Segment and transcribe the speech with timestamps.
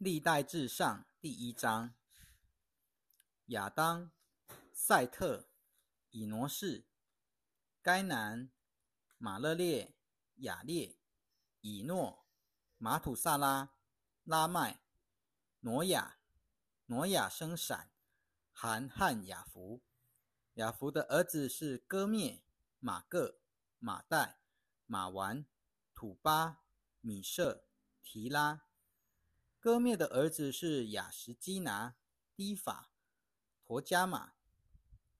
[0.00, 1.92] 历代至上第一章：
[3.48, 4.10] 亚当、
[4.72, 5.50] 赛特、
[6.08, 6.86] 以挪士、
[7.82, 8.50] 该南、
[9.18, 9.94] 马勒列、
[10.36, 10.96] 雅列、
[11.60, 12.24] 以诺、
[12.78, 13.74] 马土萨拉、
[14.24, 14.80] 拉麦、
[15.60, 16.16] 挪亚。
[16.86, 17.90] 挪亚生闪、
[18.52, 19.82] 含汉雅弗。
[20.54, 22.42] 雅弗的儿子是哥灭、
[22.78, 23.38] 马各、
[23.78, 24.40] 马代、
[24.86, 25.44] 马完、
[25.94, 26.62] 土巴、
[27.02, 27.66] 米舍、
[28.02, 28.62] 提拉。
[29.60, 31.94] 哥灭的儿子是雅什基拿、
[32.34, 32.90] 低法、
[33.62, 34.32] 陀加马。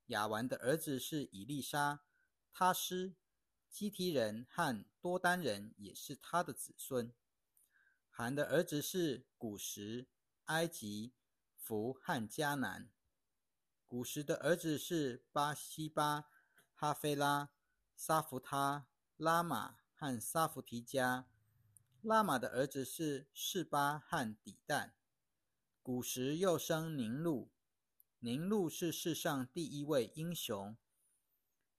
[0.06, 2.00] 雅完的儿子是以利沙、
[2.50, 3.14] 他施、
[3.68, 7.12] 基提人和多丹人，也是他的子孙。
[8.08, 10.08] 韩的儿子是古时、
[10.46, 11.12] 埃及。
[11.62, 12.90] 福和迦南，
[13.86, 16.24] 古时的儿子是巴西巴、
[16.74, 17.50] 哈菲拉、
[17.94, 21.28] 沙弗他、拉玛和沙弗提加。
[22.02, 24.92] 拉玛的儿子是示巴和底旦。
[25.82, 27.50] 古时又生宁禄，
[28.20, 30.76] 宁禄是世上第一位英雄。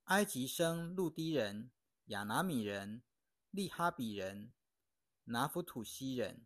[0.06, 1.72] 埃及生路低人、
[2.06, 3.02] 亚拿米人、
[3.50, 4.52] 利哈比人、
[5.26, 6.46] 拿弗土西人、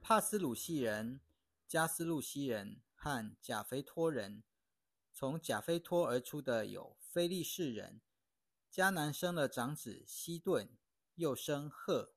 [0.00, 1.20] 帕斯鲁西人。
[1.68, 4.42] 加斯路西人和贾菲托人，
[5.12, 8.00] 从贾菲托而出的有菲利士人。
[8.72, 10.68] 迦南生了长子西顿，
[11.14, 12.12] 又生赫。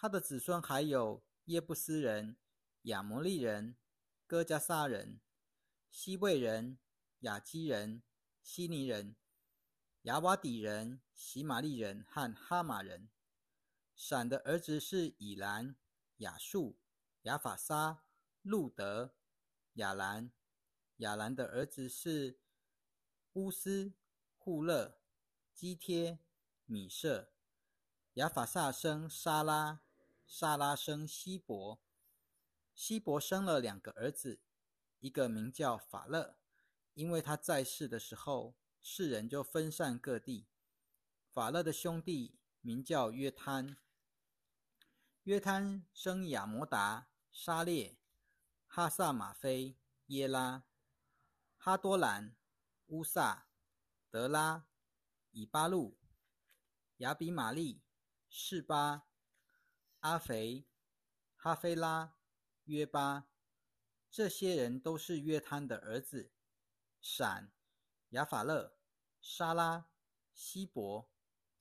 [0.00, 2.36] 他的子孙还有耶布斯人、
[2.82, 3.76] 亚摩利人、
[4.28, 5.20] 哥加撒人、
[5.90, 6.78] 西魏人、
[7.20, 8.04] 雅基人、
[8.40, 9.16] 希尼人、
[10.02, 13.10] 亚瓦底人、喜玛利人和哈马人。
[13.96, 15.74] 闪的儿子是以兰、
[16.18, 16.78] 亚述、
[17.22, 18.04] 亚法沙。
[18.42, 19.16] 路德、
[19.74, 20.30] 亚兰，
[20.98, 22.38] 亚兰的儿子是
[23.32, 23.92] 乌斯、
[24.38, 25.00] 户勒、
[25.52, 26.20] 基贴、
[26.64, 27.32] 米舍。
[28.14, 29.82] 亚法萨生沙拉，
[30.28, 31.80] 沙拉生希伯。
[32.74, 34.40] 希伯生了两个儿子，
[35.00, 36.36] 一个名叫法勒，
[36.94, 40.46] 因为他在世的时候，世人就分散各地。
[41.32, 43.78] 法勒的兄弟名叫约摊，
[45.24, 47.98] 约摊生亚摩达、沙列。
[48.70, 50.64] 哈萨马菲、耶拉、
[51.56, 52.36] 哈多兰、
[52.88, 53.48] 乌萨、
[54.10, 54.68] 德拉、
[55.30, 55.98] 以巴路、
[56.98, 57.82] 亚比玛利、
[58.28, 59.07] 示巴、
[60.00, 60.68] 阿肥、
[61.34, 62.14] 哈菲拉、
[62.64, 63.28] 约巴，
[64.08, 66.32] 这些人都是约摊的儿子。
[67.00, 67.52] 闪、
[68.10, 68.78] 亚法勒、
[69.20, 69.90] 沙拉、
[70.32, 71.10] 希伯、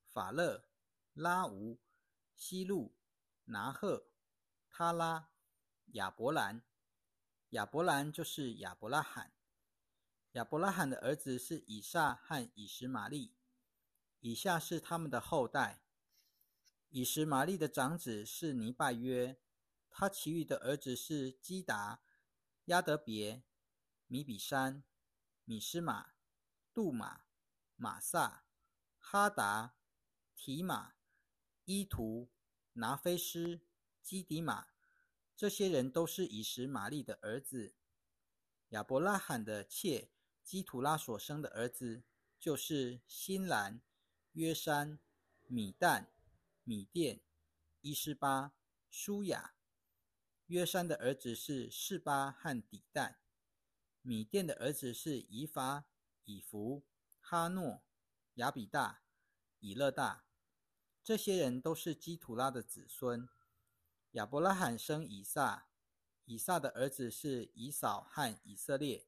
[0.05, 0.69] 法勒、
[1.13, 1.81] 拉吾、
[2.35, 2.95] 希路、
[3.45, 4.07] 拿赫、
[4.69, 5.31] 他拉、
[5.93, 6.63] 亚伯兰。
[7.51, 9.33] 亚伯兰就是亚伯拉罕，
[10.33, 13.35] 亚伯拉罕的儿子是以撒和以实玛利，
[14.19, 15.81] 以下是他们的后代。
[16.97, 19.37] 以实玛利的长子是尼拜约，
[19.87, 22.01] 他其余的儿子是基达、
[22.65, 23.43] 亚德别、
[24.07, 24.83] 米比山、
[25.45, 26.13] 米斯玛、
[26.73, 27.21] 杜马、
[27.75, 28.45] 马萨、
[28.97, 29.75] 哈达、
[30.35, 30.95] 提马、
[31.65, 32.31] 伊图、
[32.73, 33.61] 拿菲斯、
[34.01, 34.69] 基迪马。
[35.35, 37.75] 这些人都是以实玛利的儿子。
[38.69, 40.09] 亚伯拉罕的妾
[40.43, 42.01] 基图拉所生的儿子，
[42.39, 43.83] 就是新兰、
[44.31, 44.97] 约山、
[45.45, 46.07] 米旦、
[46.67, 47.21] 米甸、
[47.79, 48.53] 伊斯巴、
[48.89, 49.55] 舒雅。
[50.47, 53.15] 约山的儿子是示巴和底旦。
[54.01, 55.85] 米甸的儿子是以法、
[56.25, 56.85] 以弗、
[57.21, 57.85] 哈诺、
[58.33, 59.01] 亚比大、
[59.59, 60.25] 以勒大。
[61.01, 63.29] 这些人都是基图拉的子孙。
[64.11, 65.69] 亚伯拉罕生以撒，
[66.25, 69.07] 以撒的儿子是以扫和以色列。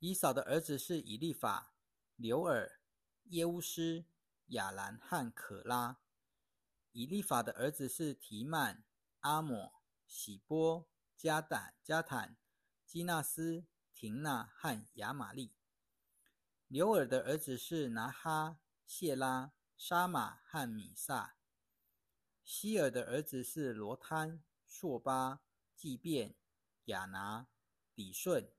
[0.00, 1.74] 以扫的儿子是以利法、
[2.16, 2.82] 刘尔、
[3.30, 4.04] 耶乌斯、
[4.48, 5.98] 亚兰和可拉。
[6.92, 8.84] 以利法的儿子是提曼、
[9.20, 12.36] 阿抹、喜波、加胆、加坦、
[12.84, 15.52] 基纳斯、廷纳和亚玛利。
[16.68, 21.36] 刘尔的儿子是拿哈、谢拉、沙马和米萨。
[22.42, 25.42] 希尔的儿子是罗摊、朔巴、
[25.74, 26.34] 祭便、
[26.84, 27.48] 亚拿、
[27.94, 28.50] 底顺、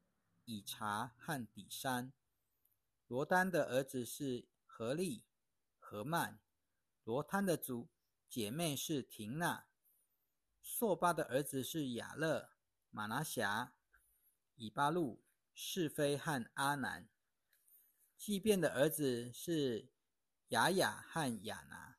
[0.46, 2.14] 以查和底山。
[3.08, 5.26] 罗丹的儿子是何利、
[5.90, 6.38] 何曼。
[7.06, 7.88] 罗摊的祖
[8.28, 9.68] 姐妹是廷娜。
[10.62, 12.50] 朔巴的儿子是雅勒、
[12.90, 13.74] 马拿辖、
[14.56, 15.24] 以巴路、
[15.54, 17.08] 是非和阿南。
[18.18, 19.94] 祭便的儿子是
[20.50, 21.98] 雅雅和雅拿。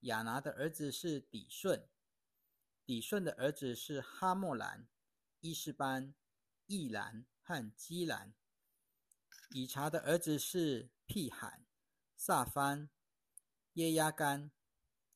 [0.00, 1.86] 雅拿的儿子是底顺，
[2.86, 4.88] 底顺的儿子是哈莫兰、
[5.40, 6.14] 伊斯班、
[6.64, 8.32] 易兰和基兰。
[9.50, 11.65] 以查的儿子是辟罕、
[12.16, 12.88] 萨番、
[13.74, 14.50] 耶亚干。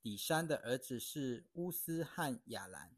[0.03, 2.97] 底山的儿子是乌斯和亚兰。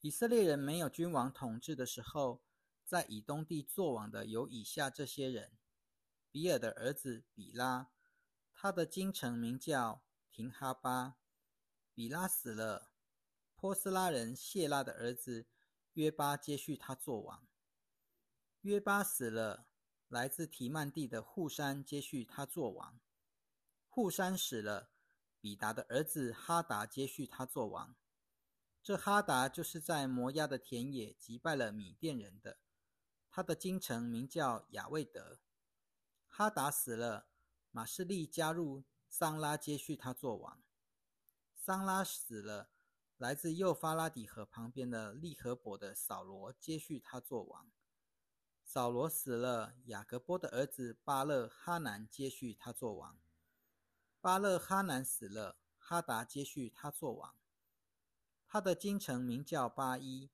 [0.00, 2.42] 以色列人没有君王统治的时候，
[2.84, 5.56] 在以东地作王的有以下这些人：
[6.30, 7.90] 比尔的儿子比拉，
[8.52, 11.16] 他的京城名叫廷哈巴。
[11.94, 12.90] 比拉死了，
[13.54, 15.46] 波斯拉人谢拉的儿子
[15.92, 17.46] 约巴接续他做王。
[18.62, 19.68] 约巴死了，
[20.08, 23.00] 来自提曼地的护山接续他做王。
[23.88, 24.90] 护山死了，
[25.40, 27.96] 比达的儿子哈达接续他做王。
[28.82, 32.58] 这哈达就是在摩押的田野击败了米甸人的，
[33.30, 35.40] 他的京城名叫雅未德。
[36.26, 37.26] 哈达死了，
[37.72, 40.62] 马士利加入桑拉接续他做王。
[41.56, 42.70] 桑拉死了，
[43.16, 47.72] 来自幼发拉底河旁边的利和伯的扫罗接续他做王。
[48.68, 53.16] 扫罗死了，雅各波的儿子巴勒哈南接续他做王。
[54.20, 57.36] 巴勒哈南死了，哈达接续他做王。
[58.48, 60.32] 他的京城名叫巴伊，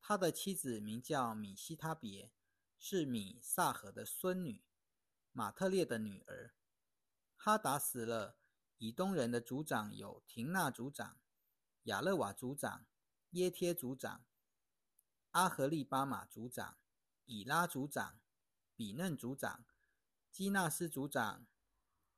[0.00, 2.32] 他的妻子名叫米西他别，
[2.78, 4.62] 是米萨河的孙女，
[5.32, 6.54] 马特列的女儿。
[7.36, 8.38] 哈达死了。
[8.78, 11.18] 以东人的族长有廷纳族长、
[11.84, 12.86] 亚勒瓦族长、
[13.30, 14.24] 耶贴族长、
[15.32, 16.78] 阿合利巴马族长、
[17.32, 18.20] 以拉族长、
[18.76, 19.64] 比嫩族长、
[20.30, 21.46] 基纳斯族长、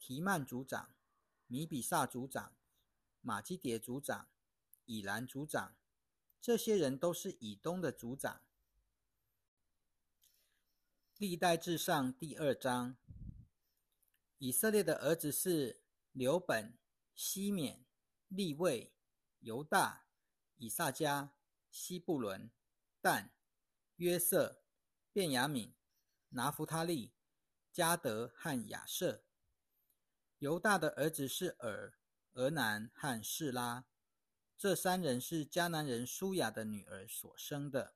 [0.01, 0.97] 提曼族长、
[1.47, 2.57] 米比萨族长、
[3.21, 4.29] 马基迭族长、
[4.87, 5.77] 以兰族长，
[6.41, 8.43] 这些人都是以东的族长。
[11.17, 12.97] 历代至上第二章，
[14.39, 15.83] 以色列的儿子是。
[16.17, 16.79] 刘本、
[17.13, 17.85] 西缅、
[18.29, 18.95] 利位、
[19.41, 20.07] 犹大、
[20.55, 21.31] 以萨迦、
[21.69, 22.53] 西布伦、
[23.01, 23.35] 但、
[23.97, 24.64] 约瑟、
[25.15, 25.73] 便雅敏、
[26.31, 27.15] 拿弗他利、
[27.73, 29.23] 加德和亚瑟。
[30.39, 31.95] 犹大的儿子是尔、
[32.33, 33.85] 俄南和士拉，
[34.59, 37.95] 这三人是迦南人舒雅的女儿所生的。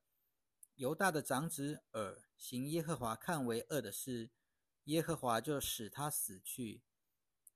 [0.77, 4.31] 犹大的长子尔行耶和华看为恶的事，
[4.85, 6.85] 耶和华就使他死去。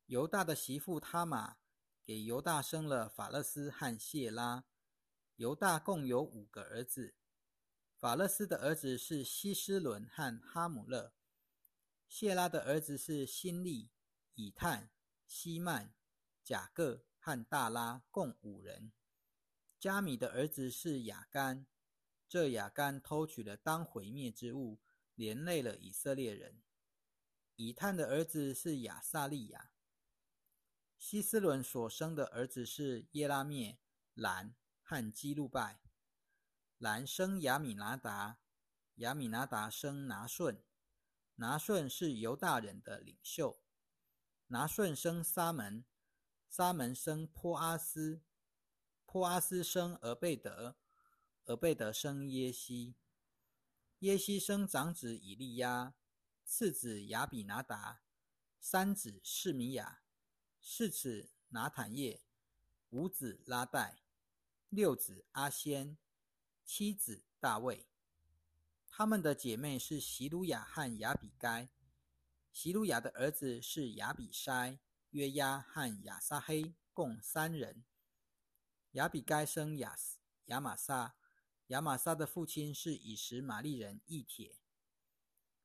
[0.07, 1.59] 犹大的媳妇他玛
[2.05, 4.65] 给犹大生了法勒斯和谢拉。
[5.37, 7.15] 犹大共有五个儿子。
[8.03, 11.15] 法勒斯的儿子是希斯伦和哈姆勒。
[12.09, 13.93] 谢拉的儿子是辛利、
[14.35, 14.91] 以探、
[15.25, 15.95] 希曼、
[16.43, 18.91] 贾各和大拉，共五人。
[19.79, 21.69] 加米的儿子是雅干。
[22.29, 24.81] 这雅干偷取了当毁灭之物，
[25.15, 26.61] 连累了以色列人。
[27.55, 29.71] 以探的儿子是亚撒利亚。
[30.99, 33.79] 希斯伦所生的儿子是耶拉灭、
[34.15, 35.79] 兰和基路拜。
[36.83, 38.41] 兰生亚米拿达，
[38.97, 40.65] 亚米拿达生拿顺，
[41.37, 43.63] 拿顺是犹大人的领袖。
[44.49, 45.85] 拿顺生沙门，
[46.49, 48.21] 沙门生坡阿斯，
[49.07, 50.77] 坡阿斯生俄贝德，
[51.45, 52.97] 俄贝德生耶西，
[54.01, 55.95] 耶西生长子以利亚，
[56.45, 58.03] 次子亚比拿达，
[58.59, 60.03] 三子示米亚。
[60.61, 62.25] 四子拿坦叶，
[62.91, 64.03] 五子拉代，
[64.69, 65.97] 六子阿仙，
[66.65, 67.87] 妻子大卫。
[68.89, 71.69] 他们的姐妹是席鲁雅和雅比该。
[72.53, 74.79] 席鲁雅的儿子是雅比筛、
[75.11, 77.85] 约押和亚撒黑，共三人。
[78.93, 79.97] 雅比该生亚
[80.47, 81.15] 亚玛撒，
[81.69, 84.59] 亚玛撒的父亲是以实玛利人义铁。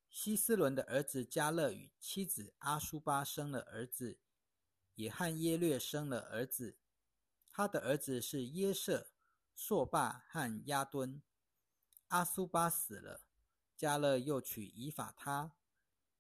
[0.10, 4.20] 希斯伦的儿子加勒与妻子阿苏巴生了儿子。
[4.96, 6.80] 也和耶略生了儿子，
[7.52, 9.12] 他的儿子是耶舍、
[9.60, 11.20] 朔霸和亚敦。
[12.10, 13.22] 阿苏巴死了，
[13.76, 15.52] 加勒又娶以法他，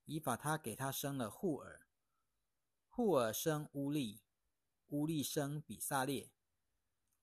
[0.05, 1.87] 以法他给他生了护尔，
[2.89, 4.23] 护尔生乌利，
[4.87, 6.31] 乌利生比萨列。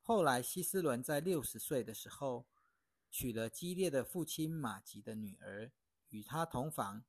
[0.01, 2.47] 后来希斯伦在六十岁的时候，
[3.11, 5.73] 娶了基列的父亲马吉的女儿，
[6.11, 7.05] 与他同房，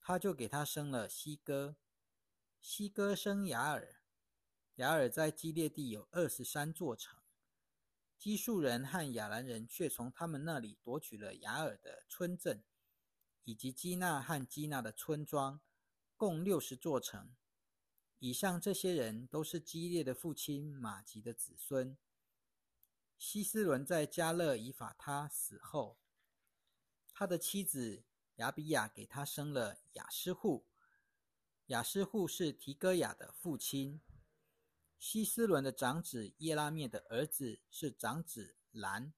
[0.00, 1.76] 他就给他生了西哥。
[2.60, 3.96] 西哥生雅尔，
[4.76, 7.17] 雅尔在基列地有二十三座城。
[8.18, 12.64] 基述人和亚兰人却从他们那里夺取了雅尔的村镇，
[13.44, 15.60] 以及基纳和基纳的村庄，
[16.16, 17.36] 共六十座城。
[18.18, 21.96] 以上这些人都是基列的父亲马吉的子孙。
[23.16, 26.00] 希斯伦在加勒以法他死后，
[27.12, 28.02] 他的妻子
[28.36, 30.66] 亚比亚给他生了雅斯户。
[31.66, 34.00] 雅斯户是提戈雅的父亲。
[34.98, 39.14] 希斯伦的长子耶拉灭的儿子是长子兰、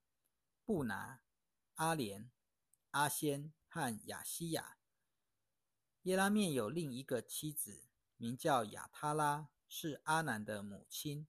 [0.65, 1.23] 布拿、
[1.77, 2.31] 阿莲、
[2.91, 4.77] 阿仙和雅西亚。
[6.03, 11.27] 耶拉灭有另一个妻子，名叫亚他拉，是阿南的母亲。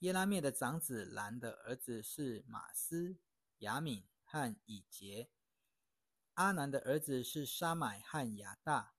[0.00, 3.18] 耶拉灭的长子兰的儿子是马斯、
[3.58, 5.30] 雅敏和以杰。
[6.34, 8.94] 阿南的儿子是沙买和亚大。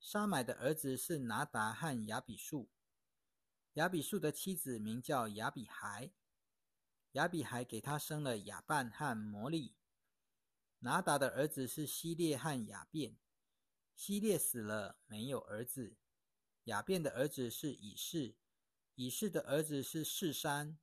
[0.00, 2.68] 沙买的儿子是拿达和亚比树。
[3.76, 6.10] 亚比树的妻子名叫亚比孩。
[7.12, 9.76] 亚比孩给他生了亚半和摩利。
[10.78, 13.18] 拿达的儿子是希列和亚变。
[13.94, 15.98] 希列死了，没有儿子。
[16.64, 18.36] 亚变的儿子是以士。
[18.94, 20.78] 以士的儿子是士山。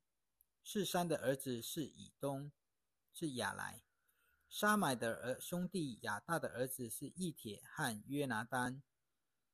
[0.62, 2.52] 士山的儿子是以东，
[3.12, 3.84] 是亚来。
[4.48, 8.84] 沙买的儿兄弟亚大的儿子是义铁和约拿丹。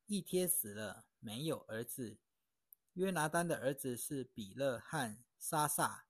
[0.08, 2.18] 义帖死了，没有儿子。
[3.00, 6.08] 约拿丹的儿子是比勒和沙萨。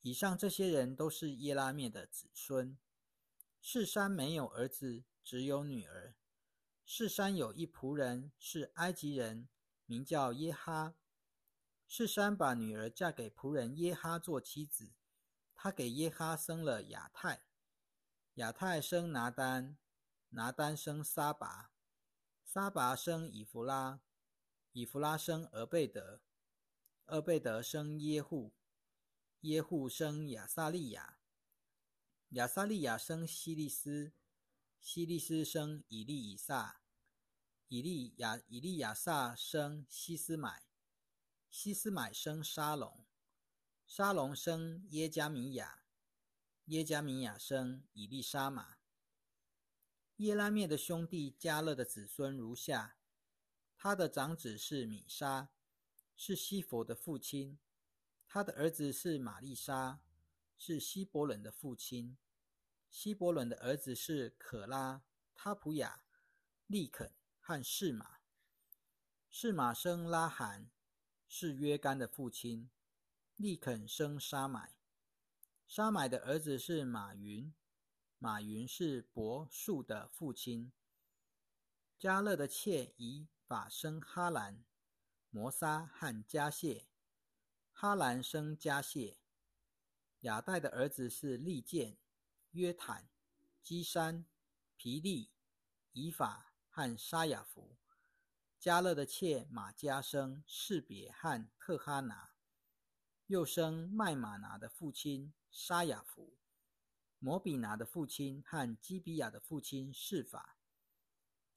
[0.00, 2.78] 以上这些人都是耶拉灭的子孙。
[3.60, 6.16] 士山没有儿子，只有女儿。
[6.86, 9.50] 士山有一仆人，是埃及人，
[9.84, 10.94] 名叫耶哈。
[11.86, 14.94] 士山把女儿嫁给仆人耶哈做妻子，
[15.54, 17.42] 他给耶哈生了亚泰。
[18.36, 19.76] 亚泰生拿丹，
[20.30, 21.70] 拿丹生沙拔，
[22.42, 24.00] 沙拔生以弗拉，
[24.78, 26.20] 以弗拉生俄贝德，
[27.06, 28.54] 俄贝德生耶户。
[29.40, 31.18] 耶户生亚萨利亚，
[32.28, 34.12] 亚萨利亚生希利斯，
[34.78, 36.80] 希利斯生以利以撒，
[37.66, 40.62] 以利亚以利亚撒生希斯买，
[41.50, 43.04] 希斯买生沙龙，
[43.84, 45.82] 沙龙生耶加米亚，
[46.66, 48.76] 耶加米亚生以利沙玛。
[50.18, 52.97] 耶拉灭的兄弟加勒的子孙如下：
[53.80, 55.50] 他的长子是米沙，
[56.16, 57.60] 是西佛的父亲。
[58.26, 60.00] 他的儿子是玛丽莎，
[60.58, 62.18] 是希伯伦的父亲。
[62.90, 66.02] 希伯伦的儿子是可拉、他普雅、
[66.66, 68.18] 利肯和士马。
[69.30, 70.68] 士马生拉罕，
[71.28, 72.68] 是约干的父亲。
[73.36, 74.74] 利肯生沙买。
[75.68, 77.54] 沙买的儿子是马云，
[78.18, 80.72] 马云是伯树的父亲。
[81.96, 84.62] 加勒的妾以法生哈兰、
[85.30, 86.86] 摩沙和加谢。
[87.72, 89.16] 哈兰生加谢，
[90.20, 91.96] 亚代的儿子是利剑、
[92.50, 93.08] 约坦、
[93.62, 94.26] 基山、
[94.76, 95.30] 皮利、
[95.92, 97.78] 以法和沙雅弗。
[98.58, 102.34] 加勒的妾马加生士别和特哈拿，
[103.28, 106.36] 又生麦马拿的父亲沙雅福，
[107.18, 110.57] 摩比拿的父亲和基比亚的父亲是法。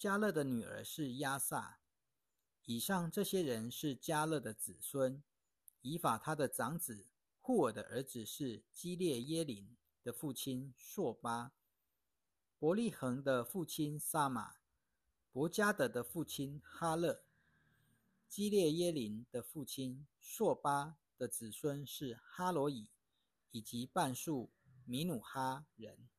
[0.02, 1.78] 加勒的女儿是亚萨。
[2.66, 5.22] 以上这些人是加勒的子孙。
[5.84, 7.06] 以法他的长子
[7.40, 11.52] 户尔的儿子是基列耶林的父亲朔巴，
[12.58, 14.56] 伯利恒的父亲撒马，
[15.32, 17.22] 伯加德的父亲哈勒，
[18.28, 22.90] 基列耶林的父亲朔巴的子孙是哈罗以
[23.52, 24.50] 以及半数
[24.84, 26.10] 米努哈人。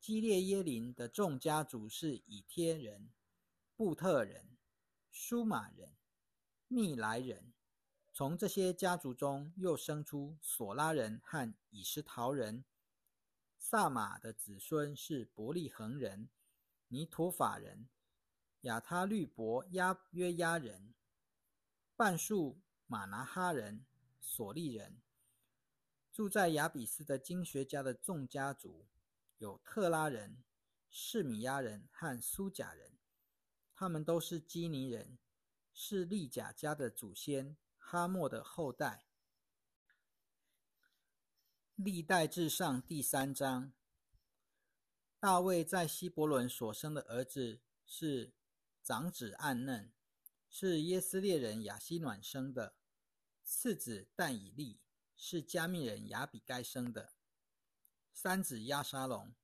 [0.00, 3.10] 基列耶林的众家族是以天人、
[3.74, 4.56] 布特人、
[5.10, 5.96] 舒马人、
[6.68, 7.52] 密来人。
[8.12, 12.64] 从这些家族中又生出索拉人和以实陶人。
[13.58, 16.28] 萨马的子孙是伯利恒人、
[16.88, 17.88] 尼陀法人、
[18.60, 20.94] 亚他律伯亚约亚人、
[21.96, 23.84] 半数马拿哈人、
[24.20, 25.02] 索利人。
[26.10, 28.86] 住在亚比斯的经学家的众家族
[29.38, 30.42] 有特拉人、
[30.88, 32.98] 士米亚人和苏贾人，
[33.74, 35.18] 他们都是基尼人，
[35.72, 37.56] 是利甲家的祖先。
[37.78, 39.06] 哈莫的后代。
[41.76, 43.72] 历代至上第三章。
[45.20, 48.32] 大卫在希伯伦所生的儿子是
[48.82, 49.92] 长子暗嫩，
[50.48, 52.74] 是耶斯列人雅希暖生的；
[53.44, 54.80] 次子但以利
[55.14, 57.15] 是加密人亚比该生的；
[58.18, 59.34] 三子亚沙龙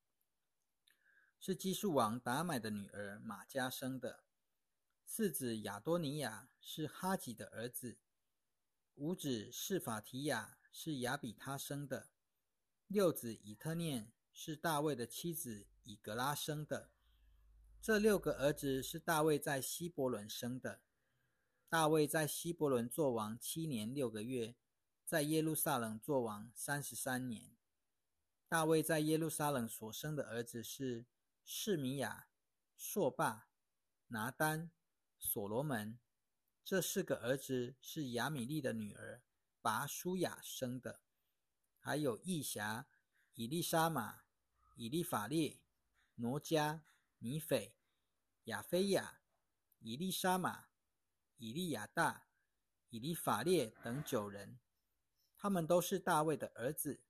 [1.39, 4.25] 是基述王达买的女儿玛加生的；
[5.05, 7.99] 四子亚多尼亚是哈吉的儿子。
[8.95, 12.09] 五子是法提亚，是亚比他生的；
[12.87, 16.91] 六子以特念是大卫的妻子以格拉生的。
[17.83, 20.81] 这六个儿子是大卫在希伯伦生的。
[21.69, 24.57] 大卫在希伯伦作王七年六个月，
[25.05, 27.52] 在耶路撒冷作王三十三年。
[28.53, 31.07] 大卫在耶路撒冷所生的儿子是
[31.43, 32.29] 示米亚、
[32.77, 33.49] 朔霸、
[34.09, 34.71] 拿丹、
[35.19, 35.99] 所罗门。
[36.63, 39.23] 这四个儿子是亚米利的女儿
[39.63, 41.01] 拔舒雅生的，
[41.79, 42.87] 还有义侠
[43.33, 44.25] 以利沙玛、
[44.77, 45.63] 以利法列、
[46.17, 46.85] 挪加、
[47.21, 47.75] 尼斐、
[48.45, 49.23] 亚菲亚、
[49.79, 50.67] 以利沙玛、
[51.39, 52.27] 以利亚大、
[52.91, 54.61] 以利法列等九人，
[55.39, 57.01] 他们都是大卫的儿子。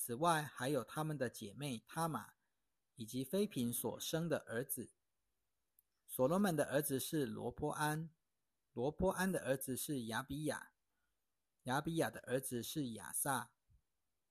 [0.00, 2.34] 此外，还有他们的姐妹他玛，
[2.94, 4.92] 以及妃嫔所生的儿子。
[6.06, 8.08] 所罗门的儿子是罗波安，
[8.72, 10.70] 罗波安的儿子是亚比亚，
[11.64, 13.50] 亚比亚的儿子是亚撒，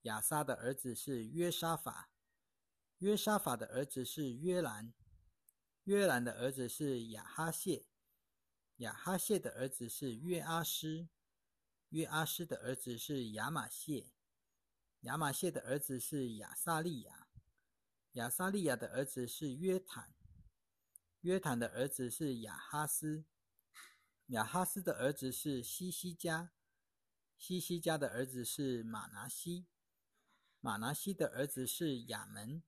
[0.04, 2.12] 亚撒的儿子是约沙法，
[3.00, 4.94] 约沙法的儿子是约兰，
[5.84, 7.86] 约兰的儿子是亚哈谢，
[8.78, 11.10] 亚哈谢的儿子是约阿施，
[11.90, 14.14] 约阿施的儿子是亚玛谢，
[15.02, 17.28] 亚玛谢的儿子是亚萨利亚，
[18.14, 20.14] 亚萨利亚的儿子是约坦。
[21.22, 23.26] 约坦的儿子是亚哈斯，
[24.28, 26.52] 亚哈斯的儿子是西西加，
[27.38, 29.68] 西西加的儿子是马拿西，
[30.62, 32.64] 马拿西的儿子是亚门，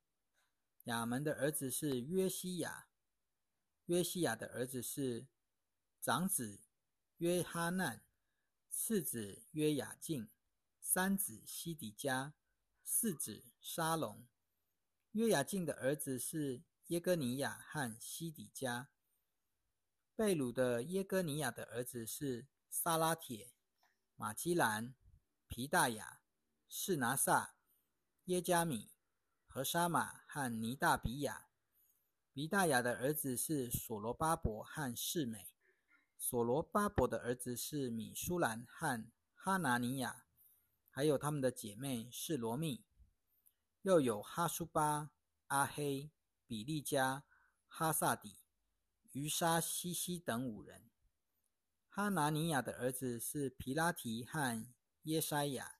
[0.85, 2.89] 亚门的儿子是约西亚，
[3.85, 5.27] 约西亚的儿子是
[6.01, 6.59] 长子
[7.17, 8.03] 约哈难，
[8.69, 10.27] 次子约雅敬，
[10.91, 12.33] 三子西底家，
[12.83, 14.25] 四子沙龙。
[15.11, 16.63] 约雅敬的儿子是。
[16.87, 18.89] 耶哥尼亚和西底家，
[20.15, 23.53] 贝鲁的耶哥尼亚的儿子是萨拉铁、
[24.15, 24.95] 马基兰、
[25.47, 26.21] 皮大雅、
[26.67, 27.53] 士拿撒、
[28.23, 28.89] 耶加米、
[29.45, 31.49] 和沙马和尼大比亚。
[32.33, 35.51] 皮大雅的儿子是索罗巴伯和世美。
[36.17, 39.05] 索罗巴伯的儿子是米舒兰和
[39.35, 40.25] 哈拿尼亚，
[40.99, 42.83] 还有他们的姐妹是罗密，
[43.83, 45.11] 又有哈苏巴、
[45.47, 46.11] 阿黑。
[46.45, 47.23] 比利加、
[47.69, 48.41] 哈萨底、
[49.13, 50.89] 于沙西西等五人。
[51.87, 54.67] 哈拿尼亚的儿子是皮拉提和
[55.03, 55.79] 耶筛亚，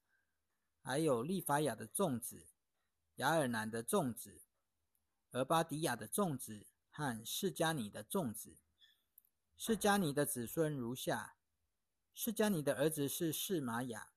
[0.82, 2.48] 还有利法亚的众子、
[3.16, 4.44] 雅尔南的众子、
[5.32, 8.58] 俄巴迪亚的众子和释迦尼的众子。
[9.58, 11.36] 释迦尼的子孙如下：
[12.14, 14.14] 释迦尼的儿子是释玛雅，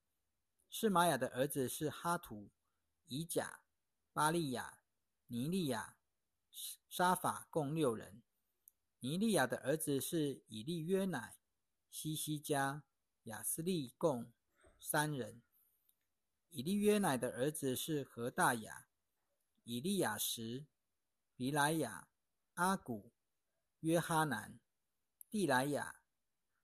[0.75, 2.51] 释玛雅的儿子是哈图、
[3.05, 3.61] 以甲、
[4.15, 4.79] 巴利亚、
[5.27, 5.99] 尼利亚。
[6.89, 8.23] 沙法共六人。
[9.01, 11.37] 尼利亚的儿子是以利约乃、
[11.91, 12.85] 西西加、
[13.25, 14.33] 雅斯利共
[14.81, 15.43] 三人。
[16.49, 18.87] 以利约乃的儿子是何大雅、
[19.65, 20.67] 以利亚什、
[21.37, 22.09] 比莱亚、
[22.55, 23.13] 阿古、
[23.81, 24.59] 约哈南、
[25.29, 25.97] 蒂莱亚、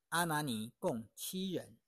[0.08, 1.78] 阿拿尼共七人。